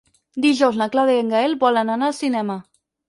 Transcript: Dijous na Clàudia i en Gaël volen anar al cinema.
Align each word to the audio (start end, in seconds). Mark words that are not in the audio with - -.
Dijous 0.45 0.79
na 0.79 0.87
Clàudia 0.95 1.19
i 1.19 1.23
en 1.25 1.29
Gaël 1.33 1.53
volen 1.65 1.93
anar 1.97 2.09
al 2.09 2.17
cinema. 2.21 2.57